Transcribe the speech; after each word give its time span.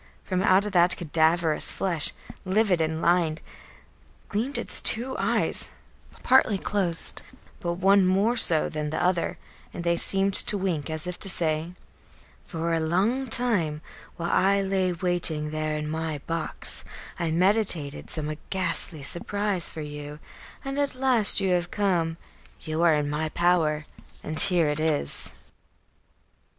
From 0.23 0.41
out 0.41 0.63
the 0.63 0.95
cadaverous 0.97 1.71
flesh, 1.71 2.11
livid 2.43 2.81
and 2.81 3.03
lined, 3.03 3.39
gleamed 4.29 4.57
its 4.57 4.81
two 4.81 5.15
eyes, 5.19 5.69
partly 6.23 6.57
closed, 6.57 7.21
but 7.59 7.73
one 7.73 8.07
more 8.07 8.35
so 8.35 8.67
than 8.67 8.89
the 8.89 8.97
other, 8.97 9.37
and 9.75 9.83
they 9.83 9.95
seemed 9.97 10.33
to 10.33 10.57
wink, 10.57 10.89
as 10.89 11.05
if 11.05 11.19
to 11.19 11.29
say: 11.29 11.73
"For 12.43 12.73
a 12.73 12.79
long 12.79 13.27
time, 13.27 13.83
while 14.17 14.31
I 14.31 14.63
lay 14.63 14.91
waiting 14.91 15.51
there 15.51 15.77
in 15.77 15.87
my 15.87 16.17
box, 16.25 16.83
I 17.19 17.29
meditated 17.29 18.09
some 18.09 18.35
ghastly 18.49 19.03
surprise 19.03 19.69
for 19.69 19.81
you, 19.81 20.17
and 20.65 20.79
at 20.79 20.95
last 20.95 21.39
you 21.39 21.51
have 21.51 21.69
come; 21.69 22.17
you 22.61 22.81
are 22.81 22.95
in 22.95 23.07
my 23.07 23.29
power, 23.29 23.85
and 24.23 24.39
here 24.39 24.67
it 24.67 24.79
is." 24.79 25.35